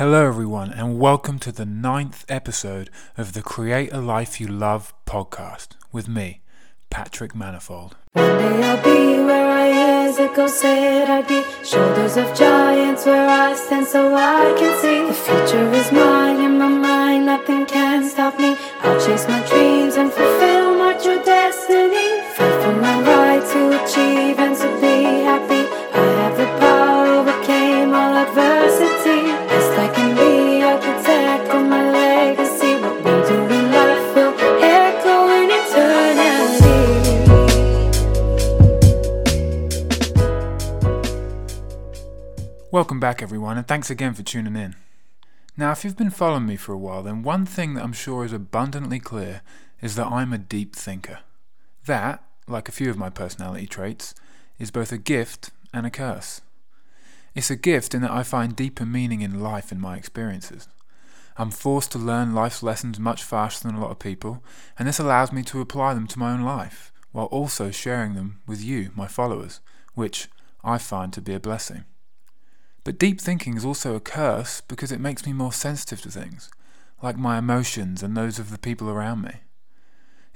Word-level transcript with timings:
Hello, 0.00 0.26
everyone, 0.26 0.72
and 0.72 0.98
welcome 0.98 1.38
to 1.40 1.52
the 1.52 1.66
ninth 1.66 2.24
episode 2.26 2.88
of 3.18 3.34
the 3.34 3.42
Create 3.42 3.92
a 3.92 4.00
Life 4.00 4.40
You 4.40 4.48
Love 4.48 4.94
podcast 5.04 5.72
with 5.92 6.08
me, 6.08 6.40
Patrick 6.88 7.34
Manifold. 7.34 7.96
I'll 8.14 8.82
be 8.82 9.22
where 9.22 9.50
I 9.50 10.10
said 10.48 11.10
I'd 11.10 11.28
be. 11.28 11.44
Shoulders 11.62 12.16
of 12.16 12.34
giants 12.34 13.04
where 13.04 13.28
I 13.28 13.54
stand 13.54 13.86
so 13.86 14.14
I 14.14 14.54
can 14.58 14.72
see. 14.80 15.06
The 15.06 15.12
future 15.12 15.70
is 15.70 15.92
mine 15.92 16.40
in 16.40 16.56
my 16.56 16.68
mind, 16.68 17.26
nothing 17.26 17.66
can 17.66 18.08
stop 18.08 18.38
me. 18.38 18.56
I'll 18.80 18.98
chase 19.04 19.28
my 19.28 19.46
dreams 19.48 19.96
and 19.96 20.10
fulfill 20.10 20.78
my 20.78 20.94
true 20.94 21.22
destiny. 21.22 21.99
Welcome 42.80 42.98
back, 42.98 43.20
everyone, 43.20 43.58
and 43.58 43.68
thanks 43.68 43.90
again 43.90 44.14
for 44.14 44.22
tuning 44.22 44.56
in. 44.56 44.74
Now, 45.54 45.70
if 45.70 45.84
you've 45.84 45.98
been 45.98 46.08
following 46.08 46.46
me 46.46 46.56
for 46.56 46.72
a 46.72 46.78
while, 46.78 47.02
then 47.02 47.22
one 47.22 47.44
thing 47.44 47.74
that 47.74 47.84
I'm 47.84 47.92
sure 47.92 48.24
is 48.24 48.32
abundantly 48.32 48.98
clear 48.98 49.42
is 49.82 49.96
that 49.96 50.06
I'm 50.06 50.32
a 50.32 50.38
deep 50.38 50.74
thinker. 50.74 51.18
That, 51.84 52.24
like 52.48 52.70
a 52.70 52.72
few 52.72 52.88
of 52.88 52.96
my 52.96 53.10
personality 53.10 53.66
traits, 53.66 54.14
is 54.58 54.70
both 54.70 54.92
a 54.92 54.96
gift 54.96 55.50
and 55.74 55.84
a 55.84 55.90
curse. 55.90 56.40
It's 57.34 57.50
a 57.50 57.54
gift 57.54 57.94
in 57.94 58.00
that 58.00 58.12
I 58.12 58.22
find 58.22 58.56
deeper 58.56 58.86
meaning 58.86 59.20
in 59.20 59.42
life 59.42 59.70
and 59.70 59.78
my 59.78 59.98
experiences. 59.98 60.66
I'm 61.36 61.50
forced 61.50 61.92
to 61.92 61.98
learn 61.98 62.34
life's 62.34 62.62
lessons 62.62 62.98
much 62.98 63.22
faster 63.22 63.68
than 63.68 63.76
a 63.76 63.80
lot 63.82 63.90
of 63.90 63.98
people, 63.98 64.42
and 64.78 64.88
this 64.88 64.98
allows 64.98 65.32
me 65.32 65.42
to 65.42 65.60
apply 65.60 65.92
them 65.92 66.06
to 66.06 66.18
my 66.18 66.32
own 66.32 66.40
life, 66.40 66.92
while 67.12 67.26
also 67.26 67.70
sharing 67.70 68.14
them 68.14 68.40
with 68.46 68.64
you, 68.64 68.90
my 68.94 69.06
followers, 69.06 69.60
which 69.92 70.28
I 70.64 70.78
find 70.78 71.12
to 71.12 71.20
be 71.20 71.34
a 71.34 71.40
blessing. 71.40 71.84
But 72.84 72.98
deep 72.98 73.20
thinking 73.20 73.56
is 73.56 73.64
also 73.64 73.94
a 73.94 74.00
curse 74.00 74.62
because 74.62 74.90
it 74.90 75.00
makes 75.00 75.26
me 75.26 75.32
more 75.32 75.52
sensitive 75.52 76.00
to 76.02 76.10
things, 76.10 76.50
like 77.02 77.16
my 77.16 77.38
emotions 77.38 78.02
and 78.02 78.16
those 78.16 78.38
of 78.38 78.50
the 78.50 78.58
people 78.58 78.88
around 78.88 79.22
me. 79.22 79.40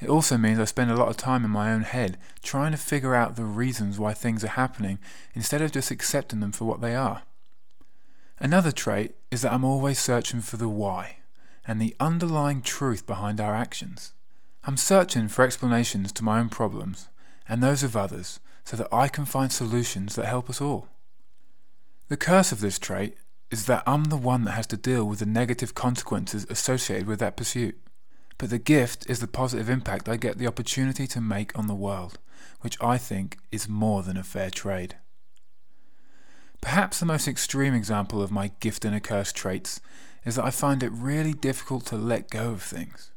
It 0.00 0.08
also 0.08 0.36
means 0.36 0.58
I 0.58 0.64
spend 0.64 0.90
a 0.90 0.96
lot 0.96 1.08
of 1.08 1.16
time 1.16 1.44
in 1.44 1.50
my 1.50 1.72
own 1.72 1.82
head 1.82 2.18
trying 2.42 2.72
to 2.72 2.78
figure 2.78 3.14
out 3.14 3.36
the 3.36 3.44
reasons 3.44 3.98
why 3.98 4.12
things 4.12 4.44
are 4.44 4.48
happening 4.48 4.98
instead 5.34 5.62
of 5.62 5.72
just 5.72 5.90
accepting 5.90 6.40
them 6.40 6.52
for 6.52 6.64
what 6.64 6.80
they 6.80 6.94
are. 6.94 7.22
Another 8.38 8.72
trait 8.72 9.14
is 9.30 9.42
that 9.42 9.52
I'm 9.52 9.64
always 9.64 9.98
searching 9.98 10.40
for 10.40 10.56
the 10.56 10.68
why 10.68 11.18
and 11.66 11.80
the 11.80 11.96
underlying 11.98 12.60
truth 12.60 13.06
behind 13.06 13.40
our 13.40 13.54
actions. 13.54 14.12
I'm 14.64 14.76
searching 14.76 15.28
for 15.28 15.44
explanations 15.44 16.12
to 16.12 16.24
my 16.24 16.40
own 16.40 16.48
problems 16.48 17.08
and 17.48 17.62
those 17.62 17.82
of 17.82 17.96
others 17.96 18.40
so 18.64 18.76
that 18.76 18.92
I 18.92 19.08
can 19.08 19.24
find 19.24 19.52
solutions 19.52 20.16
that 20.16 20.26
help 20.26 20.50
us 20.50 20.60
all. 20.60 20.88
The 22.08 22.16
curse 22.18 22.52
of 22.52 22.60
this 22.60 22.78
trait 22.78 23.16
is 23.50 23.64
that 23.64 23.82
I'm 23.86 24.04
the 24.04 24.16
one 24.16 24.44
that 24.44 24.52
has 24.52 24.66
to 24.68 24.76
deal 24.76 25.06
with 25.06 25.20
the 25.20 25.26
negative 25.26 25.74
consequences 25.74 26.46
associated 26.50 27.06
with 27.06 27.18
that 27.20 27.36
pursuit. 27.36 27.78
But 28.36 28.50
the 28.50 28.58
gift 28.58 29.08
is 29.08 29.20
the 29.20 29.26
positive 29.26 29.70
impact 29.70 30.08
I 30.08 30.16
get 30.16 30.36
the 30.36 30.46
opportunity 30.46 31.06
to 31.06 31.20
make 31.20 31.58
on 31.58 31.66
the 31.66 31.74
world, 31.74 32.18
which 32.60 32.76
I 32.80 32.98
think 32.98 33.38
is 33.50 33.68
more 33.68 34.02
than 34.02 34.16
a 34.16 34.22
fair 34.22 34.50
trade. 34.50 34.96
Perhaps 36.60 37.00
the 37.00 37.06
most 37.06 37.28
extreme 37.28 37.74
example 37.74 38.22
of 38.22 38.30
my 38.30 38.50
gift 38.60 38.84
and 38.84 38.94
a 38.94 39.00
curse 39.00 39.32
traits 39.32 39.80
is 40.24 40.36
that 40.36 40.44
I 40.44 40.50
find 40.50 40.82
it 40.82 40.92
really 40.92 41.32
difficult 41.32 41.86
to 41.86 41.96
let 41.96 42.30
go 42.30 42.50
of 42.50 42.62
things. 42.62 43.12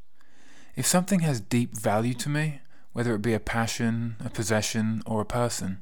If 0.75 0.85
something 0.85 1.21
has 1.21 1.41
deep 1.41 1.75
value 1.75 2.13
to 2.15 2.29
me, 2.29 2.61
whether 2.93 3.15
it 3.15 3.21
be 3.21 3.33
a 3.33 3.39
passion, 3.39 4.15
a 4.23 4.29
possession, 4.29 5.01
or 5.05 5.19
a 5.19 5.25
person, 5.25 5.79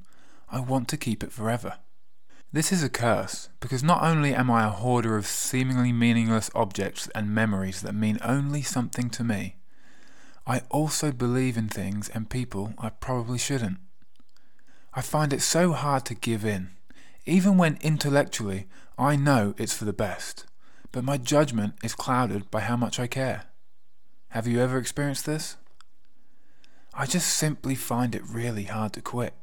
I 0.49 0.59
want 0.59 0.87
to 0.89 0.97
keep 0.97 1.23
it 1.23 1.31
forever. 1.31 1.77
This 2.51 2.71
is 2.71 2.83
a 2.83 2.89
curse, 2.89 3.49
because 3.59 3.83
not 3.83 4.03
only 4.03 4.33
am 4.33 4.49
I 4.49 4.65
a 4.65 4.69
hoarder 4.69 5.17
of 5.17 5.27
seemingly 5.27 5.91
meaningless 5.91 6.49
objects 6.55 7.09
and 7.13 7.35
memories 7.35 7.81
that 7.81 7.93
mean 7.93 8.17
only 8.23 8.61
something 8.61 9.09
to 9.09 9.23
me, 9.23 9.57
I 10.47 10.61
also 10.69 11.11
believe 11.11 11.57
in 11.57 11.67
things 11.67 12.07
and 12.07 12.29
people 12.29 12.73
I 12.77 12.89
probably 12.89 13.39
shouldn't. 13.39 13.79
I 14.93 15.01
find 15.01 15.33
it 15.33 15.41
so 15.41 15.73
hard 15.73 16.05
to 16.05 16.15
give 16.15 16.45
in, 16.45 16.69
even 17.25 17.57
when 17.57 17.77
intellectually 17.81 18.67
I 18.97 19.17
know 19.17 19.53
it's 19.57 19.73
for 19.73 19.83
the 19.83 19.91
best, 19.91 20.45
but 20.93 21.03
my 21.03 21.17
judgment 21.17 21.73
is 21.83 21.95
clouded 21.95 22.49
by 22.49 22.61
how 22.61 22.77
much 22.77 22.99
I 22.99 23.07
care. 23.07 23.45
Have 24.29 24.47
you 24.47 24.61
ever 24.61 24.77
experienced 24.77 25.25
this? 25.25 25.57
I 26.93 27.05
just 27.05 27.27
simply 27.27 27.75
find 27.75 28.15
it 28.15 28.23
really 28.29 28.63
hard 28.63 28.93
to 28.93 29.01
quit. 29.01 29.33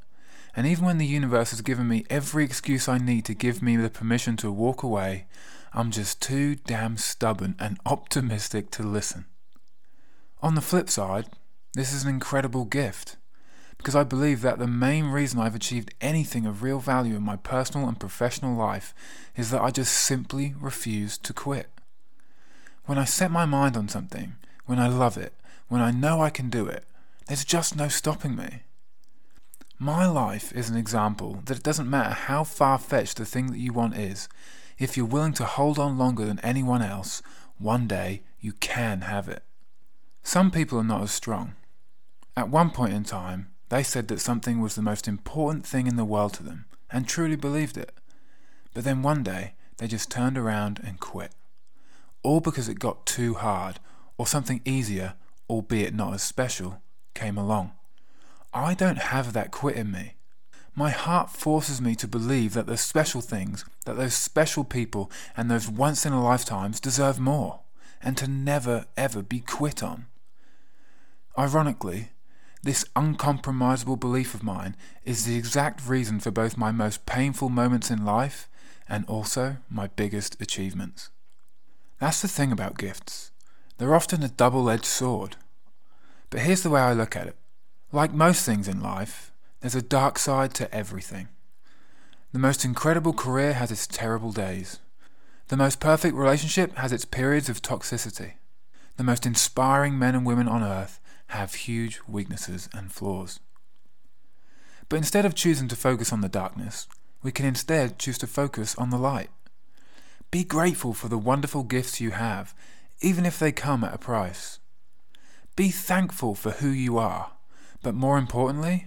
And 0.54 0.66
even 0.66 0.84
when 0.84 0.98
the 0.98 1.06
universe 1.06 1.50
has 1.50 1.62
given 1.62 1.88
me 1.88 2.04
every 2.10 2.44
excuse 2.44 2.88
I 2.88 2.98
need 2.98 3.24
to 3.24 3.34
give 3.34 3.62
me 3.62 3.76
the 3.76 3.88
permission 3.88 4.36
to 4.38 4.52
walk 4.52 4.82
away, 4.82 5.26
I'm 5.72 5.90
just 5.90 6.20
too 6.20 6.56
damn 6.56 6.98
stubborn 6.98 7.56
and 7.58 7.78
optimistic 7.86 8.70
to 8.72 8.82
listen. 8.82 9.24
On 10.42 10.54
the 10.54 10.60
flip 10.60 10.90
side, 10.90 11.26
this 11.74 11.92
is 11.92 12.04
an 12.04 12.10
incredible 12.10 12.66
gift, 12.66 13.16
because 13.78 13.96
I 13.96 14.04
believe 14.04 14.42
that 14.42 14.58
the 14.58 14.66
main 14.66 15.06
reason 15.06 15.40
I've 15.40 15.54
achieved 15.54 15.94
anything 16.02 16.44
of 16.44 16.62
real 16.62 16.78
value 16.80 17.16
in 17.16 17.22
my 17.22 17.36
personal 17.36 17.88
and 17.88 17.98
professional 17.98 18.54
life 18.54 18.94
is 19.34 19.50
that 19.50 19.62
I 19.62 19.70
just 19.70 19.94
simply 19.94 20.54
refuse 20.60 21.16
to 21.18 21.32
quit. 21.32 21.70
When 22.84 22.98
I 22.98 23.04
set 23.04 23.30
my 23.30 23.46
mind 23.46 23.76
on 23.76 23.88
something, 23.88 24.34
when 24.66 24.78
I 24.78 24.88
love 24.88 25.16
it, 25.16 25.32
when 25.68 25.80
I 25.80 25.90
know 25.90 26.20
I 26.20 26.28
can 26.28 26.50
do 26.50 26.66
it, 26.66 26.84
there's 27.26 27.44
just 27.44 27.74
no 27.74 27.88
stopping 27.88 28.36
me. 28.36 28.64
My 29.82 30.06
life 30.06 30.52
is 30.52 30.70
an 30.70 30.76
example 30.76 31.42
that 31.46 31.56
it 31.56 31.64
doesn't 31.64 31.90
matter 31.90 32.14
how 32.14 32.44
far 32.44 32.78
fetched 32.78 33.16
the 33.16 33.24
thing 33.24 33.50
that 33.50 33.58
you 33.58 33.72
want 33.72 33.96
is, 33.96 34.28
if 34.78 34.96
you're 34.96 35.04
willing 35.04 35.32
to 35.32 35.44
hold 35.44 35.76
on 35.76 35.98
longer 35.98 36.24
than 36.24 36.38
anyone 36.38 36.82
else, 36.82 37.20
one 37.58 37.88
day 37.88 38.22
you 38.38 38.52
can 38.52 39.00
have 39.00 39.28
it. 39.28 39.42
Some 40.22 40.52
people 40.52 40.78
are 40.78 40.84
not 40.84 41.02
as 41.02 41.10
strong. 41.10 41.56
At 42.36 42.48
one 42.48 42.70
point 42.70 42.92
in 42.92 43.02
time, 43.02 43.50
they 43.70 43.82
said 43.82 44.06
that 44.06 44.20
something 44.20 44.60
was 44.60 44.76
the 44.76 44.82
most 44.82 45.08
important 45.08 45.66
thing 45.66 45.88
in 45.88 45.96
the 45.96 46.04
world 46.04 46.34
to 46.34 46.44
them, 46.44 46.66
and 46.88 47.08
truly 47.08 47.34
believed 47.34 47.76
it. 47.76 47.90
But 48.74 48.84
then 48.84 49.02
one 49.02 49.24
day, 49.24 49.54
they 49.78 49.88
just 49.88 50.12
turned 50.12 50.38
around 50.38 50.80
and 50.86 51.00
quit. 51.00 51.32
All 52.22 52.38
because 52.38 52.68
it 52.68 52.78
got 52.78 53.04
too 53.04 53.34
hard, 53.34 53.80
or 54.16 54.28
something 54.28 54.60
easier, 54.64 55.14
albeit 55.50 55.92
not 55.92 56.14
as 56.14 56.22
special, 56.22 56.80
came 57.14 57.36
along. 57.36 57.72
I 58.54 58.74
don't 58.74 58.98
have 58.98 59.32
that 59.32 59.50
quit 59.50 59.76
in 59.76 59.90
me. 59.90 60.14
My 60.74 60.90
heart 60.90 61.30
forces 61.30 61.80
me 61.80 61.94
to 61.96 62.08
believe 62.08 62.54
that 62.54 62.66
those 62.66 62.80
special 62.80 63.20
things, 63.20 63.64
that 63.84 63.96
those 63.96 64.14
special 64.14 64.64
people, 64.64 65.10
and 65.36 65.50
those 65.50 65.68
once 65.68 66.06
in 66.06 66.12
a 66.12 66.22
lifetimes 66.22 66.80
deserve 66.80 67.20
more, 67.20 67.60
and 68.02 68.16
to 68.16 68.26
never 68.26 68.86
ever 68.96 69.22
be 69.22 69.40
quit 69.40 69.82
on. 69.82 70.06
Ironically, 71.38 72.10
this 72.62 72.84
uncompromisable 72.94 73.98
belief 73.98 74.34
of 74.34 74.42
mine 74.42 74.76
is 75.04 75.24
the 75.24 75.36
exact 75.36 75.86
reason 75.86 76.20
for 76.20 76.30
both 76.30 76.56
my 76.56 76.70
most 76.70 77.06
painful 77.06 77.48
moments 77.48 77.90
in 77.90 78.04
life 78.04 78.48
and 78.88 79.04
also 79.06 79.56
my 79.68 79.88
biggest 79.88 80.40
achievements. 80.40 81.10
That's 81.98 82.22
the 82.22 82.28
thing 82.28 82.52
about 82.52 82.78
gifts. 82.78 83.30
They're 83.78 83.94
often 83.94 84.22
a 84.22 84.28
double 84.28 84.70
edged 84.70 84.84
sword. 84.84 85.36
But 86.30 86.40
here's 86.40 86.62
the 86.62 86.70
way 86.70 86.80
I 86.80 86.92
look 86.92 87.16
at 87.16 87.26
it. 87.26 87.36
Like 87.94 88.14
most 88.14 88.46
things 88.46 88.68
in 88.68 88.80
life, 88.80 89.32
there's 89.60 89.74
a 89.74 89.82
dark 89.82 90.18
side 90.18 90.54
to 90.54 90.74
everything. 90.74 91.28
The 92.32 92.38
most 92.38 92.64
incredible 92.64 93.12
career 93.12 93.52
has 93.52 93.70
its 93.70 93.86
terrible 93.86 94.32
days. 94.32 94.78
The 95.48 95.58
most 95.58 95.78
perfect 95.78 96.16
relationship 96.16 96.74
has 96.76 96.90
its 96.90 97.04
periods 97.04 97.50
of 97.50 97.60
toxicity. 97.60 98.32
The 98.96 99.04
most 99.04 99.26
inspiring 99.26 99.98
men 99.98 100.14
and 100.14 100.24
women 100.24 100.48
on 100.48 100.62
earth 100.62 101.00
have 101.28 101.52
huge 101.52 102.00
weaknesses 102.08 102.70
and 102.72 102.90
flaws. 102.90 103.40
But 104.88 104.96
instead 104.96 105.26
of 105.26 105.34
choosing 105.34 105.68
to 105.68 105.76
focus 105.76 106.14
on 106.14 106.22
the 106.22 106.30
darkness, 106.30 106.88
we 107.22 107.30
can 107.30 107.44
instead 107.44 107.98
choose 107.98 108.16
to 108.18 108.26
focus 108.26 108.74
on 108.76 108.88
the 108.88 108.96
light. 108.96 109.30
Be 110.30 110.44
grateful 110.44 110.94
for 110.94 111.08
the 111.08 111.18
wonderful 111.18 111.62
gifts 111.62 112.00
you 112.00 112.12
have, 112.12 112.54
even 113.02 113.26
if 113.26 113.38
they 113.38 113.52
come 113.52 113.84
at 113.84 113.94
a 113.94 113.98
price. 113.98 114.60
Be 115.56 115.68
thankful 115.68 116.34
for 116.34 116.52
who 116.52 116.68
you 116.68 116.96
are 116.96 117.32
but 117.82 117.94
more 117.94 118.18
importantly, 118.18 118.86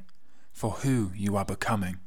for 0.52 0.72
who 0.72 1.12
you 1.16 1.36
are 1.36 1.46
becoming. 1.46 2.00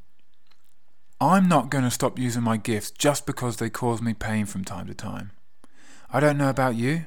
I'm 1.20 1.48
not 1.48 1.70
going 1.70 1.84
to 1.84 1.90
stop 1.90 2.18
using 2.18 2.42
my 2.42 2.56
gifts 2.56 2.90
just 2.90 3.26
because 3.26 3.56
they 3.56 3.70
cause 3.70 4.00
me 4.00 4.14
pain 4.14 4.46
from 4.46 4.64
time 4.64 4.86
to 4.86 4.94
time. 4.94 5.32
I 6.10 6.20
don't 6.20 6.38
know 6.38 6.48
about 6.48 6.76
you, 6.76 7.04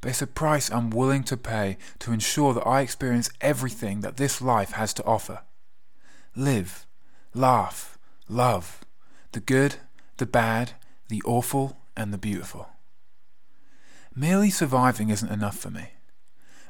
but 0.00 0.10
it's 0.10 0.22
a 0.22 0.26
price 0.26 0.70
I'm 0.70 0.90
willing 0.90 1.24
to 1.24 1.36
pay 1.36 1.78
to 2.00 2.12
ensure 2.12 2.52
that 2.54 2.66
I 2.66 2.82
experience 2.82 3.30
everything 3.40 4.00
that 4.00 4.18
this 4.18 4.42
life 4.42 4.72
has 4.72 4.92
to 4.94 5.04
offer. 5.04 5.40
Live, 6.36 6.86
laugh, 7.32 7.98
love, 8.28 8.80
the 9.32 9.40
good, 9.40 9.76
the 10.18 10.26
bad, 10.26 10.72
the 11.08 11.22
awful, 11.24 11.78
and 11.96 12.12
the 12.12 12.18
beautiful. 12.18 12.68
Merely 14.14 14.50
surviving 14.50 15.10
isn't 15.10 15.32
enough 15.32 15.56
for 15.56 15.70
me. 15.70 15.94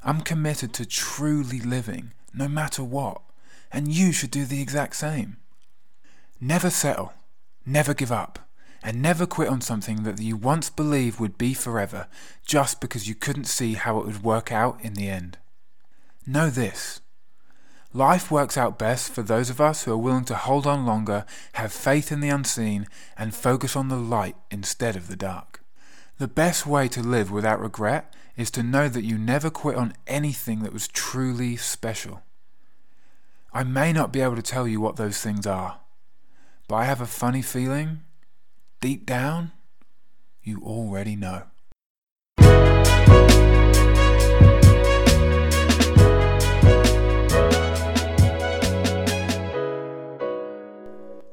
I'm 0.02 0.20
committed 0.20 0.72
to 0.74 0.86
truly 0.86 1.60
living, 1.60 2.12
no 2.34 2.48
matter 2.48 2.82
what, 2.82 3.22
and 3.72 3.92
you 3.92 4.12
should 4.12 4.30
do 4.30 4.44
the 4.44 4.60
exact 4.60 4.96
same. 4.96 5.36
Never 6.40 6.70
settle, 6.70 7.12
never 7.64 7.94
give 7.94 8.12
up, 8.12 8.38
and 8.82 9.00
never 9.00 9.26
quit 9.26 9.48
on 9.48 9.60
something 9.60 10.02
that 10.02 10.20
you 10.20 10.36
once 10.36 10.68
believed 10.68 11.18
would 11.18 11.38
be 11.38 11.54
forever 11.54 12.06
just 12.46 12.80
because 12.80 13.08
you 13.08 13.14
couldn't 13.14 13.46
see 13.46 13.74
how 13.74 13.98
it 13.98 14.06
would 14.06 14.22
work 14.22 14.52
out 14.52 14.78
in 14.82 14.94
the 14.94 15.08
end. 15.08 15.38
Know 16.26 16.50
this 16.50 17.00
life 17.94 18.28
works 18.30 18.58
out 18.58 18.78
best 18.78 19.12
for 19.12 19.22
those 19.22 19.48
of 19.48 19.60
us 19.60 19.84
who 19.84 19.92
are 19.92 19.96
willing 19.96 20.24
to 20.24 20.34
hold 20.34 20.66
on 20.66 20.84
longer, 20.84 21.24
have 21.52 21.72
faith 21.72 22.10
in 22.10 22.20
the 22.20 22.28
unseen, 22.28 22.86
and 23.16 23.34
focus 23.34 23.76
on 23.76 23.88
the 23.88 23.96
light 23.96 24.36
instead 24.50 24.96
of 24.96 25.06
the 25.06 25.16
dark. 25.16 25.60
The 26.18 26.28
best 26.28 26.66
way 26.66 26.88
to 26.88 27.02
live 27.02 27.30
without 27.30 27.60
regret 27.60 28.12
is 28.36 28.50
to 28.50 28.62
know 28.62 28.88
that 28.88 29.04
you 29.04 29.16
never 29.16 29.50
quit 29.50 29.76
on 29.76 29.94
anything 30.06 30.62
that 30.62 30.72
was 30.72 30.88
truly 30.88 31.56
special. 31.56 32.22
I 33.52 33.62
may 33.62 33.92
not 33.92 34.12
be 34.12 34.20
able 34.20 34.36
to 34.36 34.42
tell 34.42 34.66
you 34.66 34.80
what 34.80 34.96
those 34.96 35.20
things 35.20 35.46
are, 35.46 35.80
but 36.66 36.76
I 36.76 36.84
have 36.84 37.00
a 37.00 37.06
funny 37.06 37.42
feeling, 37.42 38.02
deep 38.80 39.06
down, 39.06 39.52
you 40.42 40.60
already 40.64 41.14
know. 41.14 41.44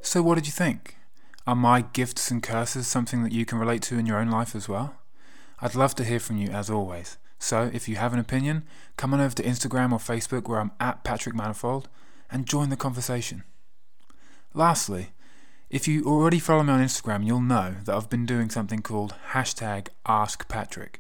So, 0.03 0.21
what 0.21 0.35
did 0.35 0.45
you 0.45 0.51
think? 0.51 0.97
Are 1.47 1.55
my 1.55 1.81
gifts 1.81 2.29
and 2.29 2.43
curses 2.43 2.85
something 2.85 3.23
that 3.23 3.31
you 3.31 3.45
can 3.45 3.57
relate 3.57 3.81
to 3.83 3.97
in 3.97 4.05
your 4.05 4.19
own 4.19 4.29
life 4.29 4.55
as 4.55 4.67
well? 4.69 5.00
I'd 5.61 5.75
love 5.75 5.93
to 5.95 6.03
hear 6.03 6.19
from 6.19 6.37
you 6.37 6.49
as 6.49 6.69
always. 6.69 7.17
So, 7.37 7.69
if 7.73 7.87
you 7.87 7.95
have 7.95 8.13
an 8.13 8.19
opinion, 8.19 8.63
come 8.97 9.13
on 9.13 9.21
over 9.21 9.35
to 9.35 9.43
Instagram 9.43 9.91
or 9.91 9.99
Facebook 9.99 10.47
where 10.47 10.59
I'm 10.59 10.71
at 10.79 11.03
Patrick 11.03 11.35
Manifold 11.35 11.87
and 12.31 12.47
join 12.47 12.69
the 12.69 12.75
conversation. 12.75 13.43
Lastly, 14.53 15.09
if 15.69 15.87
you 15.87 16.03
already 16.03 16.39
follow 16.39 16.63
me 16.63 16.73
on 16.73 16.83
Instagram, 16.83 17.25
you'll 17.25 17.41
know 17.41 17.75
that 17.85 17.95
I've 17.95 18.09
been 18.09 18.25
doing 18.25 18.49
something 18.49 18.81
called 18.81 19.15
hashtag 19.31 19.87
AskPatrick, 20.05 20.95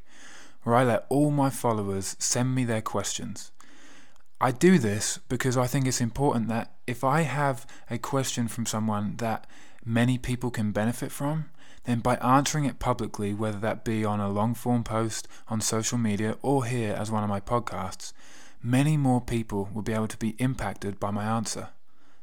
where 0.63 0.75
I 0.75 0.83
let 0.83 1.05
all 1.09 1.31
my 1.31 1.49
followers 1.49 2.15
send 2.19 2.55
me 2.55 2.63
their 2.63 2.81
questions. 2.81 3.51
I 4.39 4.51
do 4.51 4.79
this 4.79 5.19
because 5.29 5.57
I 5.57 5.67
think 5.67 5.85
it's 5.85 6.01
important 6.01 6.47
that 6.47 6.73
if 6.87 7.03
I 7.03 7.21
have 7.21 7.67
a 7.89 7.97
question 7.97 8.47
from 8.47 8.65
someone 8.65 9.17
that 9.17 9.45
many 9.83 10.17
people 10.17 10.49
can 10.49 10.71
benefit 10.71 11.11
from, 11.11 11.49
then 11.85 11.99
by 11.99 12.15
answering 12.17 12.65
it 12.65 12.79
publicly, 12.79 13.33
whether 13.33 13.59
that 13.59 13.83
be 13.83 14.05
on 14.05 14.19
a 14.19 14.29
long 14.29 14.53
form 14.53 14.83
post 14.83 15.27
on 15.47 15.61
social 15.61 15.97
media 15.97 16.37
or 16.41 16.65
here 16.65 16.93
as 16.93 17.09
one 17.09 17.23
of 17.23 17.29
my 17.29 17.39
podcasts, 17.39 18.13
many 18.61 18.97
more 18.97 19.21
people 19.21 19.69
will 19.73 19.81
be 19.81 19.93
able 19.93 20.07
to 20.07 20.17
be 20.17 20.35
impacted 20.37 20.99
by 20.99 21.11
my 21.11 21.23
answer. 21.23 21.69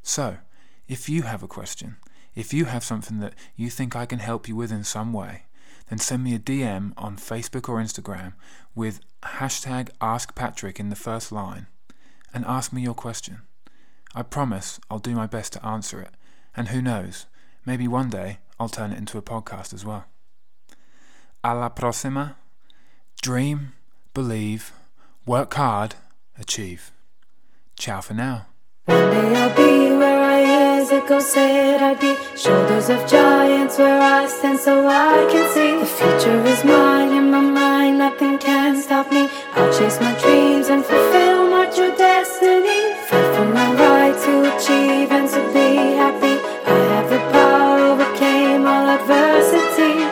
So, 0.02 0.38
if 0.86 1.08
you 1.08 1.22
have 1.22 1.42
a 1.42 1.48
question, 1.48 1.96
if 2.34 2.54
you 2.54 2.66
have 2.66 2.84
something 2.84 3.18
that 3.18 3.34
you 3.56 3.68
think 3.68 3.96
I 3.96 4.06
can 4.06 4.20
help 4.20 4.48
you 4.48 4.54
with 4.54 4.70
in 4.70 4.84
some 4.84 5.12
way, 5.12 5.42
then 5.88 5.98
send 5.98 6.22
me 6.22 6.34
a 6.34 6.38
DM 6.38 6.92
on 6.96 7.16
Facebook 7.16 7.68
or 7.68 7.82
Instagram 7.82 8.34
with 8.74 9.00
hashtag 9.22 9.90
AskPatrick 10.00 10.78
in 10.78 10.88
the 10.88 10.96
first 10.96 11.32
line 11.32 11.66
and 12.32 12.44
ask 12.44 12.72
me 12.72 12.82
your 12.82 12.94
question. 12.94 13.42
I 14.14 14.22
promise 14.22 14.78
I'll 14.90 14.98
do 14.98 15.14
my 15.14 15.26
best 15.26 15.52
to 15.54 15.66
answer 15.66 16.00
it, 16.00 16.10
and 16.56 16.68
who 16.68 16.80
knows, 16.80 17.26
maybe 17.66 17.88
one 17.88 18.10
day 18.10 18.38
I'll 18.58 18.68
turn 18.68 18.92
it 18.92 18.98
into 18.98 19.18
a 19.18 19.22
podcast 19.22 19.72
as 19.72 19.84
well. 19.84 20.04
A 21.44 21.54
la 21.54 21.70
próxima. 21.70 22.34
Dream, 23.22 23.72
believe, 24.14 24.72
work 25.26 25.54
hard, 25.54 25.94
achieve. 26.38 26.92
Ciao 27.76 28.00
for 28.00 28.14
now. 28.14 28.46
One 28.86 29.10
day 29.10 29.36
I'll 29.36 29.56
be 29.56 29.96
where 29.96 30.22
I 30.24 30.28
said 31.20 31.82
I'd 31.82 32.00
be. 32.00 32.16
Shoulders 32.36 32.88
of 32.90 33.08
giants 33.08 33.78
where 33.78 34.00
I 34.00 34.26
stand 34.26 34.58
so 34.58 34.86
I 34.86 35.26
can 35.30 35.46
see. 35.54 35.78
The 35.78 35.86
future 35.86 36.44
is 36.44 36.64
mine 36.64 37.12
in 37.12 37.30
my 37.30 37.40
mind, 37.40 37.67
see. 49.78 50.07